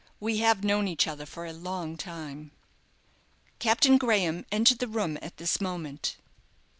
[0.19, 2.49] "We have known each other for a long time."
[3.59, 6.15] Captain Graham entered the room at this moment.